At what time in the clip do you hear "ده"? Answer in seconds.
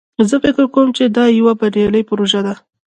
2.45-2.53